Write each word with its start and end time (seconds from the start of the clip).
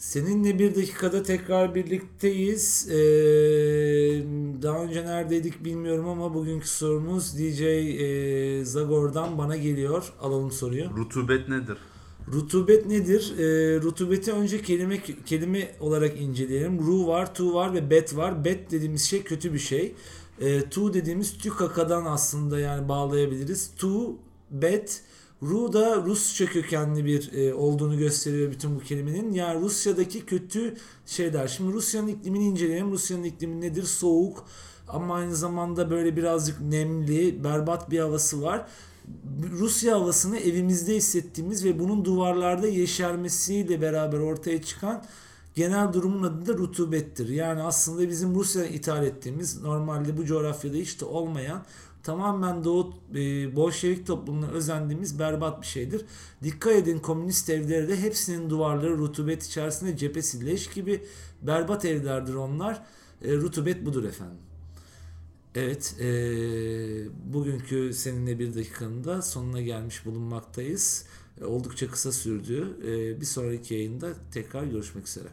Seninle 0.00 0.58
bir 0.58 0.74
dakikada 0.74 1.22
tekrar 1.22 1.74
birlikteyiz. 1.74 2.88
Ee, 2.90 2.96
daha 4.62 4.84
önce 4.84 5.04
neredeydik 5.04 5.64
bilmiyorum 5.64 6.08
ama 6.08 6.34
bugünkü 6.34 6.68
sorumuz 6.68 7.38
DJ 7.38 7.60
e, 7.60 8.64
Zagor'dan 8.64 9.38
bana 9.38 9.56
geliyor. 9.56 10.12
Alalım 10.20 10.50
soruyu. 10.50 10.90
Rutubet 10.96 11.48
nedir? 11.48 11.78
Rutubet 12.32 12.86
nedir? 12.86 13.34
Ee, 13.38 13.80
rutubeti 13.80 14.32
önce 14.32 14.62
kelime 14.62 15.00
kelime 15.26 15.74
olarak 15.80 16.20
inceleyelim. 16.20 16.86
Ru 16.86 17.06
var, 17.06 17.34
tu 17.34 17.54
var 17.54 17.74
ve 17.74 17.90
bet 17.90 18.16
var. 18.16 18.44
Bet 18.44 18.70
dediğimiz 18.70 19.02
şey 19.02 19.22
kötü 19.22 19.52
bir 19.52 19.58
şey. 19.58 19.94
Ee, 20.40 20.70
tu 20.70 20.94
dediğimiz 20.94 21.38
tükakadan 21.38 22.04
aslında 22.04 22.60
yani 22.60 22.88
bağlayabiliriz. 22.88 23.70
Tu, 23.76 24.16
bet, 24.50 25.02
Ru 25.42 25.72
da 25.72 25.96
Rusça 25.96 26.46
kökenli 26.46 27.04
bir 27.04 27.32
e, 27.32 27.54
olduğunu 27.54 27.98
gösteriyor 27.98 28.50
bütün 28.50 28.76
bu 28.76 28.80
kelimenin. 28.80 29.32
Yani 29.32 29.60
Rusya'daki 29.60 30.26
kötü 30.26 30.76
şeyler. 31.06 31.48
Şimdi 31.48 31.72
Rusya'nın 31.72 32.08
iklimini 32.08 32.44
inceleyelim. 32.44 32.92
Rusya'nın 32.92 33.24
iklimi 33.24 33.60
nedir? 33.60 33.82
Soğuk 33.82 34.44
ama 34.88 35.14
aynı 35.14 35.36
zamanda 35.36 35.90
böyle 35.90 36.16
birazcık 36.16 36.60
nemli, 36.60 37.44
berbat 37.44 37.90
bir 37.90 37.98
havası 37.98 38.42
var. 38.42 38.66
Rusya 39.50 39.94
havasını 39.94 40.38
evimizde 40.38 40.96
hissettiğimiz 40.96 41.64
ve 41.64 41.78
bunun 41.78 42.04
duvarlarda 42.04 42.66
yeşermesiyle 42.66 43.82
beraber 43.82 44.18
ortaya 44.18 44.62
çıkan 44.62 45.04
genel 45.54 45.92
durumun 45.92 46.22
adı 46.22 46.46
da 46.46 46.58
rutubettir. 46.58 47.28
Yani 47.28 47.62
aslında 47.62 48.08
bizim 48.08 48.34
Rusya'dan 48.34 48.72
ithal 48.72 49.06
ettiğimiz 49.06 49.62
normalde 49.62 50.16
bu 50.16 50.24
coğrafyada 50.24 50.76
hiç 50.76 51.00
de 51.00 51.04
olmayan 51.04 51.64
tamamen 52.02 52.64
Doğu 52.64 52.94
e, 53.14 53.56
Bolşevik 53.56 54.06
toplumuna 54.06 54.46
özendiğimiz 54.46 55.18
berbat 55.18 55.62
bir 55.62 55.66
şeydir. 55.66 56.04
Dikkat 56.42 56.72
edin 56.72 56.98
komünist 56.98 57.50
evleri 57.50 57.88
de 57.88 58.00
hepsinin 58.00 58.50
duvarları 58.50 58.98
rutubet 58.98 59.42
içerisinde 59.42 59.96
cephesi 59.96 60.46
leş 60.46 60.66
gibi 60.66 61.04
berbat 61.42 61.84
evlerdir 61.84 62.34
onlar. 62.34 62.82
E, 63.24 63.36
rutubet 63.36 63.86
budur 63.86 64.04
efendim. 64.04 64.38
Evet, 65.54 65.96
e, 66.00 66.08
bugünkü 67.32 67.94
seninle 67.94 68.38
bir 68.38 68.54
dakikanın 68.54 69.04
da 69.04 69.22
sonuna 69.22 69.60
gelmiş 69.60 70.06
bulunmaktayız. 70.06 71.06
E, 71.40 71.44
oldukça 71.44 71.90
kısa 71.90 72.12
sürdü. 72.12 72.76
E, 72.86 73.20
bir 73.20 73.26
sonraki 73.26 73.74
yayında 73.74 74.08
tekrar 74.32 74.64
görüşmek 74.64 75.08
üzere. 75.08 75.28